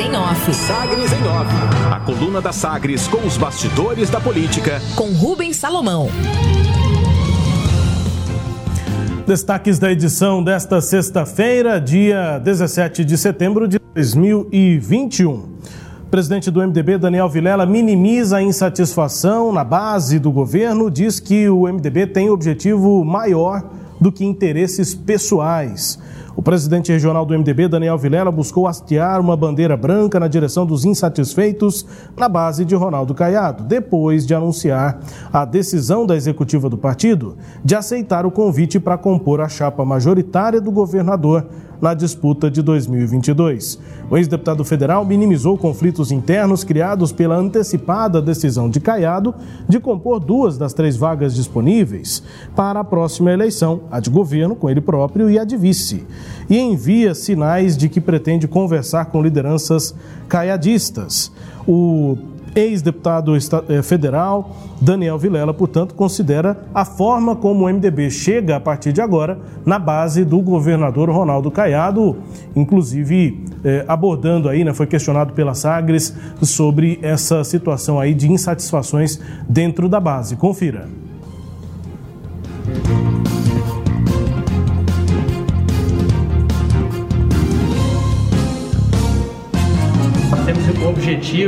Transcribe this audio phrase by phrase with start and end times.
[0.00, 0.54] em Off.
[0.54, 1.54] Sagres em Off.
[1.92, 4.80] A coluna da Sagres com os bastidores da política.
[4.96, 6.08] Com Rubens Salomão.
[9.26, 15.32] Destaques da edição desta sexta-feira, dia 17 de setembro de 2021.
[15.32, 21.46] O presidente do MDB, Daniel Vilela, minimiza a insatisfação na base do governo, diz que
[21.50, 23.62] o MDB tem objetivo maior
[24.00, 25.98] do que interesses pessoais.
[26.40, 30.86] O presidente regional do MDB, Daniel Vilela, buscou hastear uma bandeira branca na direção dos
[30.86, 31.84] insatisfeitos
[32.16, 35.00] na base de Ronaldo Caiado, depois de anunciar
[35.30, 40.62] a decisão da executiva do partido de aceitar o convite para compor a chapa majoritária
[40.62, 41.46] do governador
[41.80, 43.78] na disputa de 2022.
[44.10, 49.34] O ex-deputado federal minimizou conflitos internos criados pela antecipada decisão de Caiado
[49.68, 52.22] de compor duas das três vagas disponíveis
[52.54, 56.04] para a próxima eleição, a de governo com ele próprio e a de vice,
[56.48, 59.94] e envia sinais de que pretende conversar com lideranças
[60.28, 61.32] caiadistas.
[61.66, 62.16] O
[62.54, 68.92] ex-deputado eh, federal Daniel Vilela, portanto, considera a forma como o MDB chega a partir
[68.92, 72.16] de agora na base do governador Ronaldo Caiado,
[72.56, 79.20] inclusive eh, abordando aí, né, foi questionado pela Sagres sobre essa situação aí de insatisfações
[79.48, 80.36] dentro da base.
[80.36, 80.88] Confira.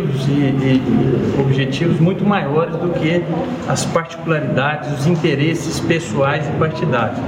[0.03, 3.23] Objetivos e, e, objetivos muito maiores do que
[3.69, 7.19] as particularidades, os interesses pessoais e partidários.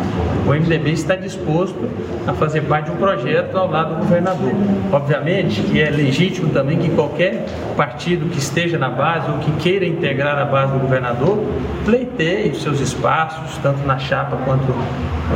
[0.47, 1.89] O MDB está disposto
[2.27, 4.52] a fazer parte de um projeto ao lado do governador.
[4.92, 9.86] Obviamente que é legítimo também que qualquer partido que esteja na base ou que queira
[9.86, 11.39] integrar a base do governador
[11.84, 14.75] pleiteie os seus espaços, tanto na chapa quanto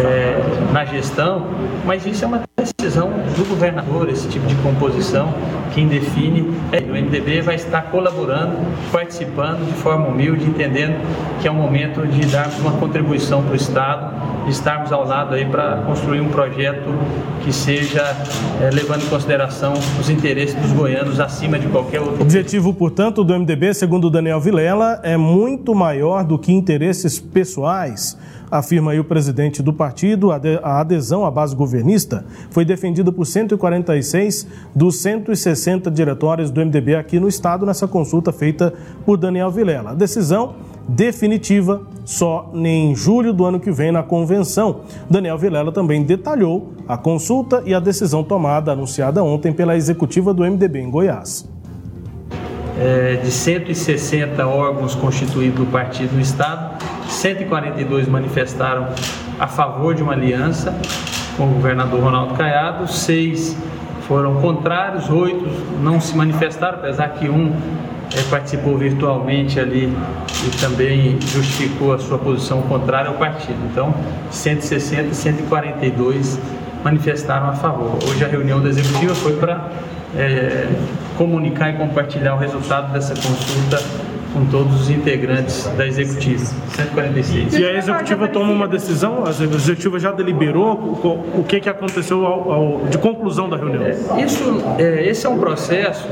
[0.01, 1.47] é, na gestão,
[1.85, 5.35] mas isso é uma decisão do governador, esse tipo de composição.
[5.75, 8.57] Quem define é o MDB vai estar colaborando,
[8.93, 10.95] participando de forma humilde, entendendo
[11.41, 15.35] que é o momento de darmos uma contribuição para o Estado, de estarmos ao lado
[15.35, 16.89] aí para construir um projeto
[17.43, 18.17] que seja
[18.61, 22.21] é, levando em consideração os interesses dos goianos acima de qualquer outro.
[22.21, 28.17] O objetivo, portanto, do MDB, segundo Daniel Vilela, é muito maior do que interesses pessoais
[28.51, 30.31] afirma aí o presidente do partido.
[30.33, 37.19] A adesão à base governista foi defendida por 146 dos 160 diretórios do MDB aqui
[37.19, 38.73] no estado nessa consulta feita
[39.05, 39.91] por Daniel Vilela.
[39.91, 40.55] A decisão
[40.87, 44.83] definitiva só em julho do ano que vem na convenção.
[45.11, 50.43] Daniel Vilela também detalhou a consulta e a decisão tomada anunciada ontem pela executiva do
[50.45, 51.49] MDB em Goiás.
[52.81, 58.89] É, de 160 órgãos constituídos do partido no estado, 142 manifestaram
[59.39, 60.73] a favor de uma aliança
[61.39, 63.57] com o governador Ronaldo Caiado, seis
[64.09, 65.47] foram contrários, oito
[65.81, 67.55] não se manifestaram, apesar que um
[68.17, 69.93] é, participou virtualmente ali
[70.47, 73.59] e também justificou a sua posição contrária ao partido.
[73.71, 73.95] Então,
[74.31, 76.39] 160 e 142
[76.83, 77.99] manifestaram a favor.
[78.09, 79.69] Hoje a reunião da executiva foi para
[80.17, 80.67] é,
[81.17, 83.79] comunicar e compartilhar o resultado dessa consulta
[84.33, 86.45] com todos os integrantes da executiva.
[86.75, 87.55] 146.
[87.55, 89.25] E a executiva toma uma decisão?
[89.27, 90.73] A executiva já deliberou
[91.35, 93.85] o que, que aconteceu ao, ao, de conclusão da reunião?
[94.19, 96.07] Isso, é, esse é um processo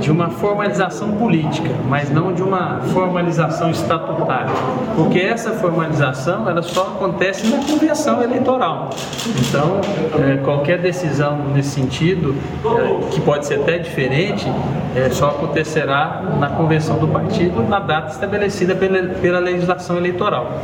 [0.00, 4.52] de uma formalização política, mas não de uma formalização estatutária,
[4.96, 8.90] porque essa formalização ela só acontece na convenção eleitoral.
[9.26, 9.80] Então,
[10.20, 12.34] é, qualquer decisão nesse sentido,
[12.64, 14.46] é, que pode ser até diferente,
[14.94, 20.60] é, só acontecerá na convenção do partido na data estabelecida pela, pela legislação eleitoral.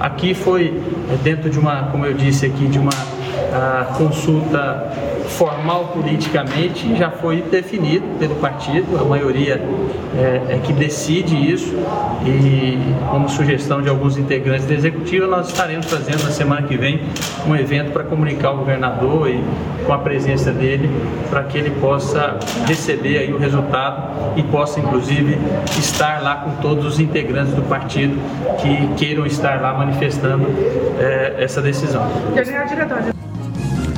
[0.00, 2.92] Aqui foi é, dentro de uma, como eu disse aqui, de uma
[3.98, 4.90] consulta
[5.28, 9.60] formal politicamente já foi definido pelo partido, a maioria
[10.16, 11.74] é, é, que decide isso
[12.24, 12.78] e
[13.10, 17.00] como sugestão de alguns integrantes da executiva nós estaremos fazendo na semana que vem
[17.46, 19.42] um evento para comunicar ao governador e
[19.86, 20.90] com a presença dele
[21.30, 25.38] para que ele possa receber aí o resultado e possa inclusive
[25.78, 28.16] estar lá com todos os integrantes do partido
[28.60, 30.46] que queiram estar lá manifestando
[31.00, 32.06] é, essa decisão.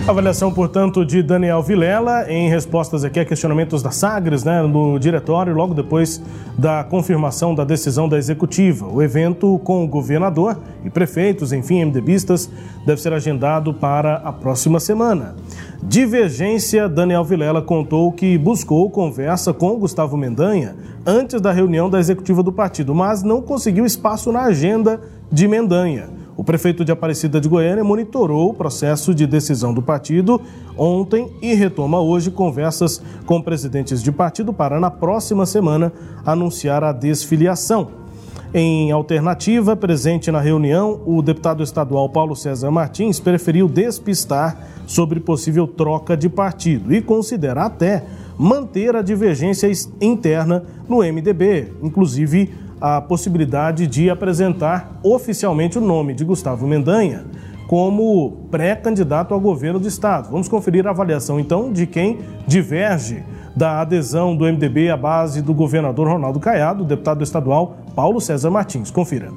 [0.07, 5.55] Avaliação, portanto, de Daniel Vilela em respostas aqui a questionamentos da Sagres, né, no diretório,
[5.55, 6.23] logo depois
[6.59, 8.87] da confirmação da decisão da executiva.
[8.87, 12.51] O evento com o governador e prefeitos, enfim, MDBistas,
[12.85, 15.37] deve ser agendado para a próxima semana.
[15.83, 22.43] Divergência, Daniel Vilela contou que buscou conversa com Gustavo Mendanha antes da reunião da executiva
[22.43, 25.01] do partido, mas não conseguiu espaço na agenda
[25.33, 26.14] de Mendanha.
[26.37, 30.41] O prefeito de Aparecida de Goiânia monitorou o processo de decisão do partido
[30.77, 35.93] ontem e retoma hoje conversas com presidentes de partido para, na próxima semana,
[36.27, 38.05] anunciar a desfiliação.
[38.53, 44.57] Em alternativa, presente na reunião, o deputado estadual Paulo César Martins preferiu despistar
[44.87, 48.05] sobre possível troca de partido e considera até
[48.39, 49.71] manter a divergência
[50.01, 57.25] interna no MDB, inclusive a possibilidade de apresentar oficialmente o nome de Gustavo Mendanha
[57.67, 60.31] como pré-candidato ao governo do estado.
[60.31, 63.25] Vamos conferir a avaliação então de quem diverge
[63.57, 68.91] da adesão do MDB à base do governador Ronaldo Caiado, deputado estadual Paulo César Martins.
[68.91, 69.31] Confira.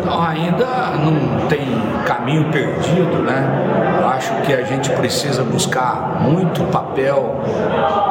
[0.00, 0.66] Então, ainda
[0.98, 1.66] não tem
[2.06, 3.98] caminho perdido, né?
[4.00, 7.40] Eu acho que a gente precisa buscar muito papel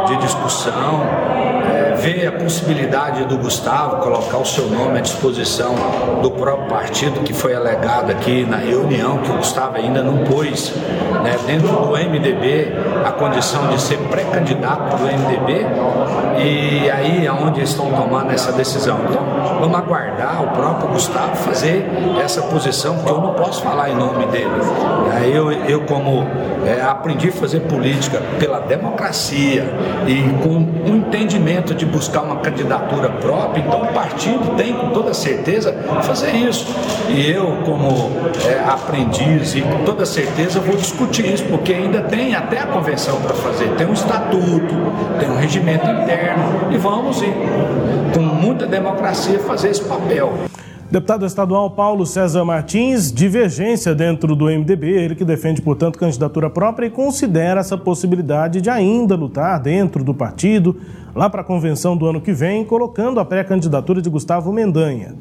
[0.07, 1.01] de discussão,
[2.05, 5.73] vê a possibilidade do Gustavo colocar o seu nome à disposição
[6.21, 10.71] do próprio partido que foi alegado aqui na reunião, que o Gustavo ainda não pôs
[11.23, 12.73] né, dentro do MDB
[13.03, 15.65] a condição de ser pré-candidato do MDB
[16.37, 18.99] e aí é onde estão tomando essa decisão.
[19.09, 19.23] Então
[19.59, 21.89] vamos aguardar o próprio Gustavo fazer
[22.23, 24.51] essa posição, porque eu não posso falar em nome dele.
[25.33, 26.23] Eu, eu como
[26.67, 29.65] é, aprendi a fazer política pela democracia
[30.07, 35.13] e com um entendimento de buscar uma candidatura própria, então o partido tem com toda
[35.13, 36.67] certeza fazer isso.
[37.07, 38.11] E eu, como
[38.45, 43.21] é, aprendiz, e com toda certeza vou discutir isso, porque ainda tem até a convenção
[43.21, 44.75] para fazer, tem um estatuto,
[45.19, 47.33] tem um regimento interno, e vamos ir
[48.13, 50.33] com muita democracia fazer esse papel.
[50.89, 56.85] Deputado estadual Paulo César Martins, divergência dentro do MDB, ele que defende, portanto, candidatura própria
[56.85, 60.77] e considera essa possibilidade de ainda lutar dentro do partido,
[61.15, 65.15] lá para a convenção do ano que vem, colocando a pré-candidatura de Gustavo Mendanha.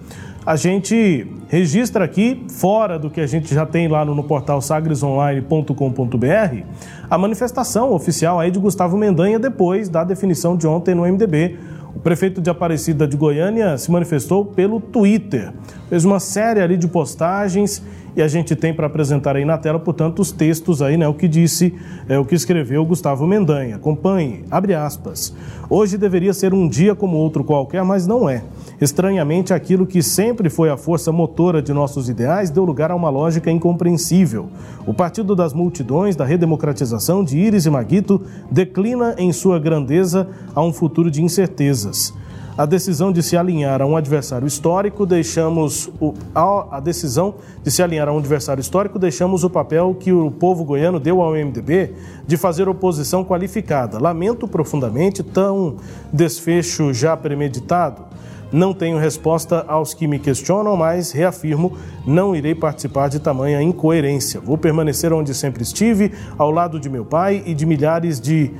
[0.44, 4.60] A gente registra aqui, fora do que a gente já tem lá no, no portal
[4.60, 6.62] sagresonline.com.br,
[7.08, 11.56] a manifestação oficial aí de Gustavo Mendanha depois da definição de ontem no MDB
[11.94, 15.52] o prefeito de Aparecida de Goiânia se manifestou pelo Twitter.
[15.94, 17.80] Fez uma série ali de postagens
[18.16, 21.06] e a gente tem para apresentar aí na tela, portanto, os textos aí, né?
[21.06, 21.72] O que disse,
[22.08, 23.76] é, o que escreveu Gustavo Mendanha.
[23.76, 25.32] Acompanhe, abre aspas.
[25.70, 28.42] Hoje deveria ser um dia como outro qualquer, mas não é.
[28.80, 33.08] Estranhamente, aquilo que sempre foi a força motora de nossos ideais deu lugar a uma
[33.08, 34.48] lógica incompreensível.
[34.84, 38.20] O Partido das Multidões, da redemocratização de Íris e Maguito,
[38.50, 40.26] declina em sua grandeza
[40.56, 42.12] a um futuro de incertezas
[42.56, 47.70] a decisão de se alinhar a um adversário histórico, deixamos o, a, a, decisão de
[47.70, 51.32] se alinhar a um adversário histórico, deixamos o papel que o povo goiano deu ao
[51.32, 51.92] MDB
[52.26, 53.98] de fazer oposição qualificada.
[53.98, 55.76] Lamento profundamente tão
[56.12, 58.14] desfecho já premeditado.
[58.52, 61.76] Não tenho resposta aos que me questionam, mas reafirmo,
[62.06, 64.40] não irei participar de tamanha incoerência.
[64.40, 68.52] Vou permanecer onde sempre estive, ao lado de meu pai e de milhares de,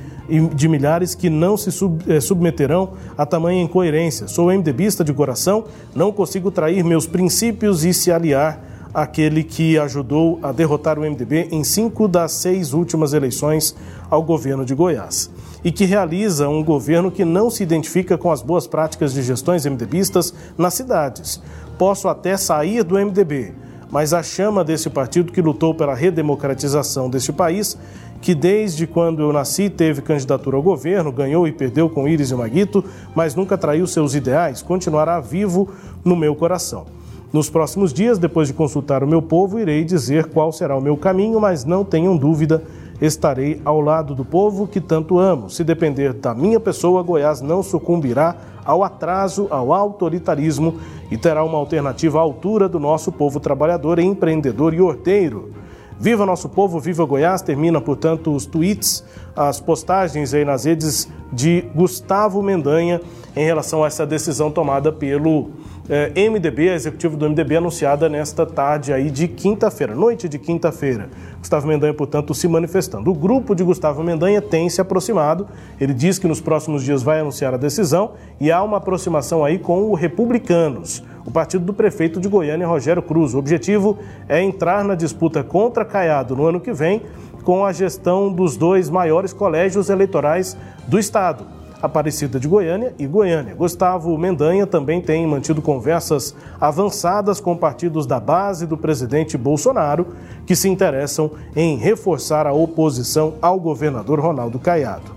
[0.53, 4.27] de milhares que não se sub, eh, submeterão a tamanha incoerência.
[4.27, 8.59] Sou MDBista de coração, não consigo trair meus princípios e se aliar
[8.93, 13.75] àquele que ajudou a derrotar o MDB em cinco das seis últimas eleições
[14.09, 15.29] ao governo de Goiás
[15.65, 19.65] e que realiza um governo que não se identifica com as boas práticas de gestões
[19.65, 21.41] MDBistas nas cidades.
[21.77, 23.51] Posso até sair do MDB,
[23.89, 27.77] mas a chama desse partido que lutou pela redemocratização deste país,
[28.25, 32.35] que desde quando eu nasci teve candidatura ao governo, ganhou e perdeu com Íris e
[32.35, 35.69] Maguito, mas nunca traiu seus ideais, continuará vivo
[36.03, 36.87] no meu coração.
[37.31, 40.97] Nos próximos dias, depois de consultar o meu povo, irei dizer qual será o meu
[40.97, 42.63] caminho, mas não tenham dúvida
[42.99, 45.47] estarei ao lado do povo que tanto amo.
[45.47, 50.79] Se depender da minha pessoa, Goiás não sucumbirá ao atraso, ao autoritarismo
[51.11, 55.53] e terá uma alternativa à altura do nosso povo trabalhador, empreendedor e horteiro.
[55.99, 57.41] Viva nosso povo, viva Goiás!
[57.41, 59.03] Termina, portanto, os tweets,
[59.35, 63.01] as postagens aí nas redes de Gustavo Mendanha
[63.35, 65.51] em relação a essa decisão tomada pelo
[65.87, 71.09] eh, MDB, a executivo do MDB, anunciada nesta tarde aí de quinta-feira, noite de quinta-feira.
[71.39, 73.11] Gustavo Mendanha, portanto, se manifestando.
[73.11, 75.47] O grupo de Gustavo Mendanha tem se aproximado.
[75.79, 79.59] Ele diz que nos próximos dias vai anunciar a decisão e há uma aproximação aí
[79.59, 83.33] com o Republicanos, o partido do prefeito de Goiânia, Rogério Cruz.
[83.33, 87.03] O objetivo é entrar na disputa contra Caiado no ano que vem
[87.43, 91.45] com a gestão dos dois maiores colégios eleitorais do estado.
[91.81, 93.55] Aparecida de Goiânia e Goiânia.
[93.55, 100.07] Gustavo Mendanha também tem mantido conversas avançadas com partidos da base do presidente Bolsonaro
[100.45, 105.14] que se interessam em reforçar a oposição ao governador Ronaldo Caiado.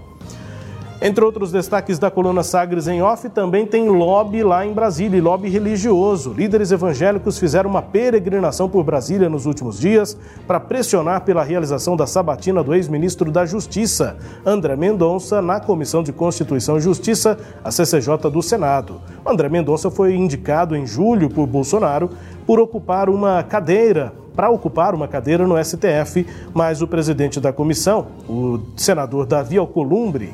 [1.00, 5.48] Entre outros destaques da coluna Sagres em Off, também tem lobby lá em Brasília, lobby
[5.48, 6.32] religioso.
[6.32, 12.04] Líderes evangélicos fizeram uma peregrinação por Brasília nos últimos dias para pressionar pela realização da
[12.04, 18.28] sabatina do ex-ministro da Justiça, André Mendonça, na Comissão de Constituição e Justiça, a CCJ
[18.28, 19.00] do Senado.
[19.24, 22.10] André Mendonça foi indicado em julho por Bolsonaro
[22.44, 26.24] por ocupar uma cadeira para ocupar uma cadeira no STF,
[26.54, 30.32] mas o presidente da comissão, o senador Davi Alcolumbre,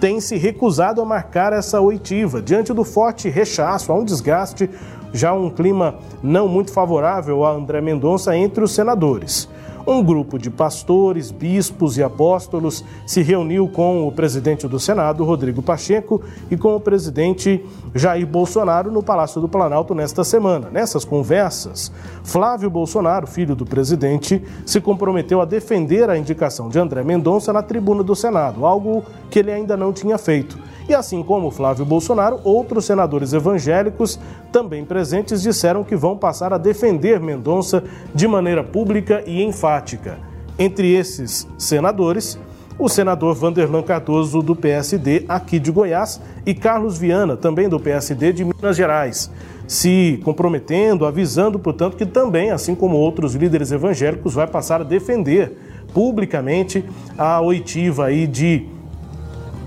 [0.00, 4.70] tem se recusado a marcar essa oitiva, diante do forte rechaço, há um desgaste,
[5.12, 9.48] já um clima não muito favorável a André Mendonça entre os senadores
[9.86, 15.62] um grupo de pastores, bispos e apóstolos se reuniu com o presidente do Senado, Rodrigo
[15.62, 20.68] Pacheco, e com o presidente Jair Bolsonaro no Palácio do Planalto nesta semana.
[20.70, 21.90] Nessas conversas,
[22.22, 27.62] Flávio Bolsonaro, filho do presidente, se comprometeu a defender a indicação de André Mendonça na
[27.62, 30.58] tribuna do Senado, algo que ele ainda não tinha feito.
[30.88, 34.18] E assim como Flávio Bolsonaro, outros senadores evangélicos
[34.50, 37.82] também presentes disseram que vão passar a defender Mendonça
[38.14, 40.18] de maneira pública e enfática.
[40.58, 42.38] Entre esses senadores,
[42.78, 48.32] o senador Vanderlan Cardoso, do PSD aqui de Goiás, e Carlos Viana, também do PSD
[48.32, 49.30] de Minas Gerais,
[49.66, 55.56] se comprometendo, avisando, portanto, que também, assim como outros líderes evangélicos, vai passar a defender
[55.92, 56.84] publicamente
[57.18, 58.66] a oitiva aí de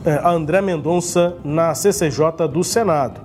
[0.05, 3.21] a André Mendonça na CCJ do Senado.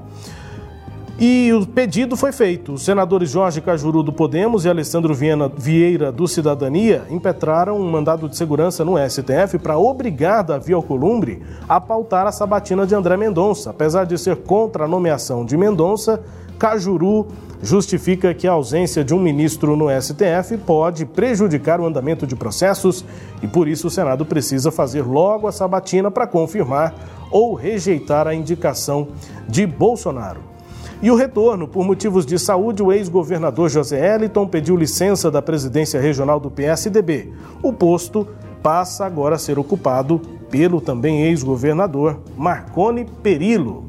[1.20, 2.74] E o pedido foi feito.
[2.74, 8.28] Os senadores Jorge Cajuru do Podemos e Alessandro Viena, Vieira do Cidadania impetraram um mandado
[8.28, 13.70] de segurança no STF para obrigar Davi Alcolumbre a pautar a sabatina de André Mendonça.
[13.70, 16.22] Apesar de ser contra a nomeação de Mendonça,
[16.56, 17.26] Cajuru
[17.60, 23.04] justifica que a ausência de um ministro no STF pode prejudicar o andamento de processos
[23.42, 26.94] e por isso o Senado precisa fazer logo a sabatina para confirmar
[27.28, 29.08] ou rejeitar a indicação
[29.48, 30.57] de Bolsonaro.
[31.00, 36.00] E o retorno, por motivos de saúde, o ex-governador José Eliton pediu licença da presidência
[36.00, 37.32] regional do PSDB.
[37.62, 38.26] O posto
[38.60, 43.86] passa agora a ser ocupado pelo também ex-governador Marcone Perillo.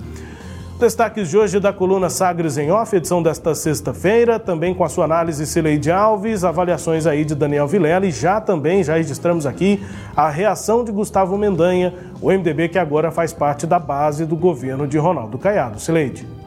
[0.80, 5.04] Destaques de hoje da coluna Sagres em Off, edição desta sexta-feira, também com a sua
[5.04, 9.84] análise Cileide Alves, avaliações aí de Daniel Vilela e já também, já registramos aqui
[10.16, 14.88] a reação de Gustavo Mendanha, o MDB que agora faz parte da base do governo
[14.88, 15.82] de Ronaldo Caiado.
[15.82, 16.39] Cileide.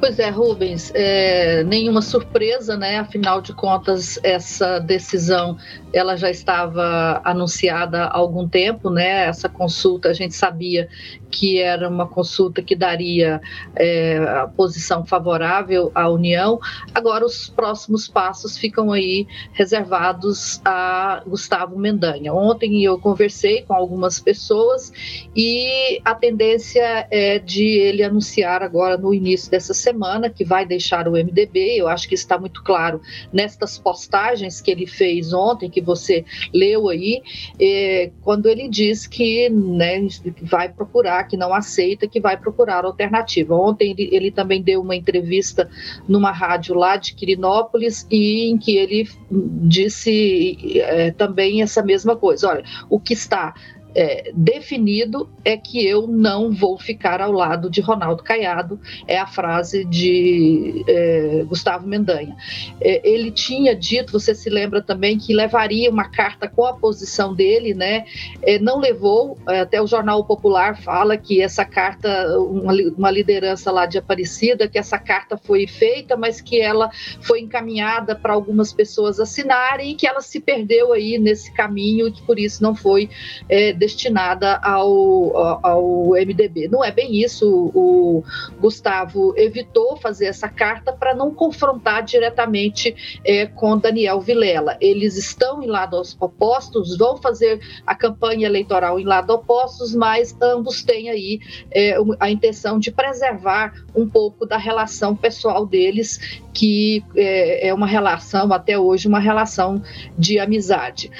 [0.00, 2.98] Pois é, Rubens, é, nenhuma surpresa, né?
[2.98, 5.58] Afinal de contas, essa decisão
[5.92, 9.26] ela já estava anunciada há algum tempo, né?
[9.26, 10.88] Essa consulta a gente sabia
[11.30, 13.40] que era uma consulta que daria
[13.76, 16.58] é, a posição favorável à União.
[16.94, 22.32] Agora os próximos passos ficam aí reservados a Gustavo Mendanha.
[22.32, 24.92] Ontem eu conversei com algumas pessoas
[25.34, 31.06] e a tendência é de ele anunciar agora no início dessa semana que vai deixar
[31.06, 31.76] o MDB.
[31.76, 33.00] Eu acho que está muito claro
[33.32, 37.22] nestas postagens que ele fez ontem, que você leu aí,
[37.60, 40.06] é, quando ele diz que né,
[40.42, 43.54] vai procurar que não aceita, que vai procurar alternativa.
[43.54, 45.68] Ontem ele, ele também deu uma entrevista
[46.08, 52.48] numa rádio lá de Quirinópolis e em que ele disse é, também essa mesma coisa.
[52.48, 53.54] Olha, o que está
[53.94, 59.26] é, definido é que eu não vou ficar ao lado de Ronaldo Caiado, é a
[59.26, 62.36] frase de é, Gustavo Mendanha.
[62.80, 67.34] É, ele tinha dito, você se lembra também, que levaria uma carta com a posição
[67.34, 68.04] dele, né?
[68.42, 73.70] É, não levou, é, até o Jornal Popular fala que essa carta, uma, uma liderança
[73.70, 78.72] lá de Aparecida, que essa carta foi feita, mas que ela foi encaminhada para algumas
[78.72, 82.74] pessoas assinarem e que ela se perdeu aí nesse caminho e que por isso não
[82.74, 83.10] foi
[83.48, 86.68] é, destinada ao, ao MDB.
[86.68, 87.72] Não é bem isso.
[87.74, 88.22] O
[88.60, 92.94] Gustavo evitou fazer essa carta para não confrontar diretamente
[93.24, 94.76] é, com Daniel Vilela.
[94.82, 100.82] Eles estão em lados opostos, vão fazer a campanha eleitoral em lado opostos, mas ambos
[100.82, 107.68] têm aí é, a intenção de preservar um pouco da relação pessoal deles, que é,
[107.68, 109.82] é uma relação, até hoje, uma relação
[110.18, 111.10] de amizade.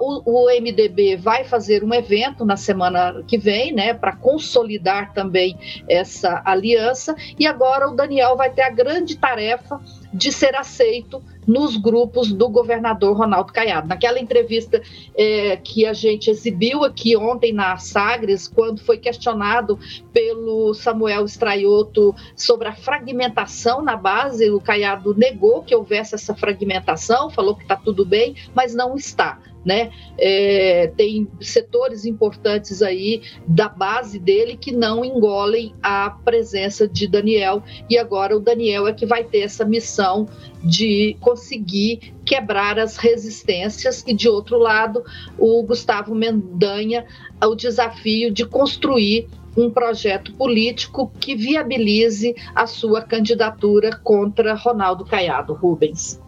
[0.00, 5.56] O, o, MDB vai fazer um evento na semana que vem, né, para consolidar também
[5.88, 7.14] essa aliança.
[7.38, 9.80] E agora o Daniel vai ter a grande tarefa
[10.12, 13.88] de ser aceito nos grupos do governador Ronaldo Caiado.
[13.88, 14.82] Naquela entrevista
[15.16, 19.78] é, que a gente exibiu aqui ontem na Sagres, quando foi questionado
[20.12, 27.30] pelo Samuel Straioto sobre a fragmentação na base, o Caiado negou que houvesse essa fragmentação,
[27.30, 29.90] falou que está tudo bem, mas não está né?
[30.18, 37.62] É, tem setores importantes aí da base dele que não engolem a presença de Daniel
[37.90, 40.26] e agora o Daniel é que vai ter essa missão
[40.64, 45.04] de conseguir quebrar as resistências e de outro lado
[45.38, 47.04] o Gustavo Mendanha
[47.44, 55.52] o desafio de construir um projeto político que viabilize a sua candidatura contra Ronaldo Caiado
[55.52, 56.18] Rubens.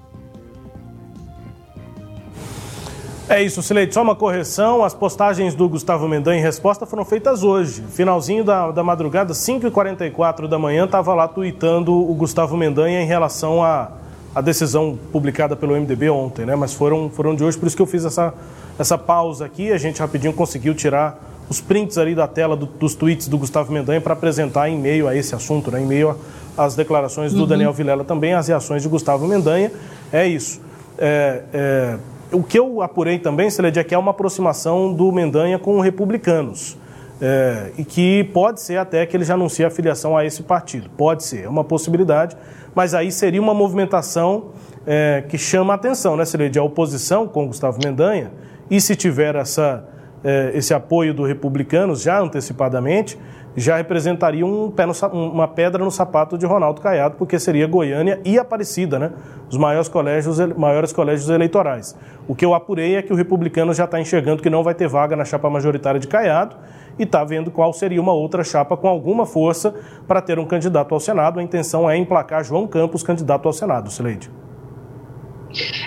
[3.30, 3.94] É isso, Sileide.
[3.94, 7.80] Só uma correção: as postagens do Gustavo Mendanha em resposta foram feitas hoje.
[7.92, 13.62] Finalzinho da, da madrugada, 5h44 da manhã, estava lá tweetando o Gustavo Mendanha em relação
[13.62, 13.92] à,
[14.34, 16.56] à decisão publicada pelo MDB ontem, né?
[16.56, 18.34] Mas foram, foram de hoje, por isso que eu fiz essa,
[18.76, 19.70] essa pausa aqui.
[19.70, 21.16] A gente rapidinho conseguiu tirar
[21.48, 25.06] os prints ali da tela do, dos tweets do Gustavo Mendanha para apresentar em meio
[25.06, 25.80] a esse assunto, né?
[25.80, 26.16] em meio
[26.58, 27.46] às declarações do uhum.
[27.46, 29.70] Daniel Vilela também, as reações de Gustavo Mendanha.
[30.12, 30.60] É isso.
[30.98, 31.96] É, é,
[32.32, 36.78] o que eu apurei também, Celede, é que é uma aproximação do Mendanha com republicanos.
[37.22, 40.88] É, e que pode ser até que ele já anuncie a filiação a esse partido.
[40.96, 42.34] Pode ser, é uma possibilidade,
[42.74, 44.52] mas aí seria uma movimentação
[44.86, 46.58] é, que chama a atenção, né, Celede?
[46.58, 48.32] A oposição com Gustavo Mendanha,
[48.70, 49.86] e se tiver essa
[50.22, 53.18] é, esse apoio do republicanos já antecipadamente,
[53.56, 58.20] já representaria um pé no, uma pedra no sapato de Ronaldo Caiado, porque seria Goiânia
[58.24, 59.12] e Aparecida, né?
[59.48, 61.96] Os maiores colégios, maiores colégios eleitorais.
[62.28, 64.88] O que eu apurei é que o republicano já está enxergando que não vai ter
[64.88, 66.56] vaga na chapa majoritária de Caiado
[66.98, 69.74] e está vendo qual seria uma outra chapa com alguma força
[70.06, 71.40] para ter um candidato ao Senado.
[71.40, 74.30] A intenção é emplacar João Campos candidato ao Senado, Sileide.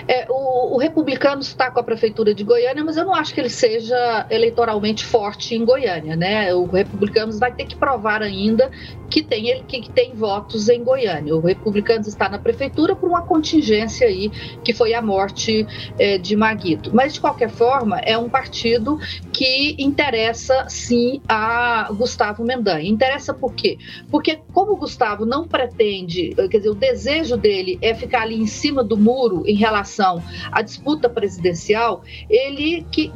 [0.06, 3.40] É, o, o, republicano está com a prefeitura de Goiânia, mas eu não acho que
[3.40, 6.54] ele seja eleitoralmente forte em Goiânia, né?
[6.54, 8.70] O republicano vai ter que provar ainda
[9.10, 11.34] que tem, que, tem votos em Goiânia.
[11.34, 14.30] O republicano está na prefeitura por uma contingência aí,
[14.62, 15.66] que foi a morte
[15.98, 16.90] é, de Maguito.
[16.92, 18.98] Mas, de qualquer forma, é um partido
[19.34, 22.88] que interessa, sim, a Gustavo Mendanha.
[22.88, 23.76] Interessa por quê?
[24.08, 28.46] Porque, como o Gustavo não pretende, quer dizer, o desejo dele é ficar ali em
[28.46, 30.22] cima do muro em relação
[30.52, 33.10] à disputa presidencial, ele que,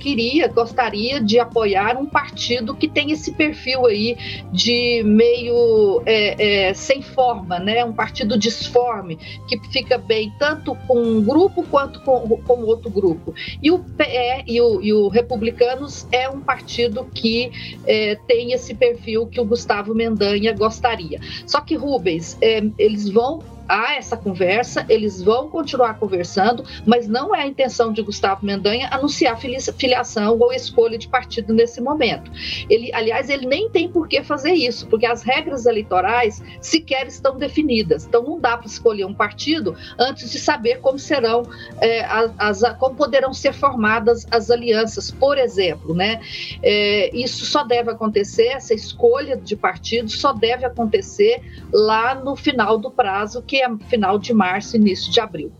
[0.00, 4.16] queria, gostaria de apoiar um partido que tem esse perfil aí
[4.52, 7.84] de meio é, é, sem forma, né?
[7.84, 13.32] um partido disforme, que fica bem tanto com um grupo quanto com, com outro grupo.
[13.62, 15.08] E o PE e o, e o
[15.52, 17.50] Republicanos é um partido que
[17.86, 21.20] é, tem esse perfil que o Gustavo Mendanha gostaria.
[21.46, 27.34] Só que Rubens, é, eles vão há essa conversa, eles vão continuar conversando, mas não
[27.34, 32.30] é a intenção de Gustavo Mendanha anunciar filiação ou escolha de partido nesse momento.
[32.68, 37.38] Ele, aliás, ele nem tem por que fazer isso, porque as regras eleitorais sequer estão
[37.38, 38.04] definidas.
[38.04, 41.42] Então não dá para escolher um partido antes de saber como serão
[41.80, 42.04] é,
[42.38, 46.20] as, como poderão ser formadas as alianças, por exemplo, né?
[46.62, 52.76] É, isso só deve acontecer, essa escolha de partido só deve acontecer lá no final
[52.76, 55.50] do prazo que é final de março, início de abril.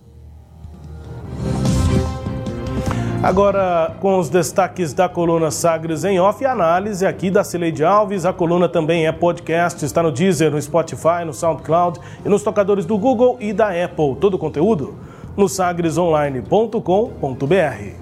[3.22, 8.26] Agora, com os destaques da coluna Sagres em Off e análise aqui da Cileide Alves.
[8.26, 12.84] A coluna também é podcast, está no Deezer, no Spotify, no SoundCloud e nos tocadores
[12.84, 14.16] do Google e da Apple.
[14.16, 14.98] Todo o conteúdo
[15.36, 18.01] no sagresonline.com.br.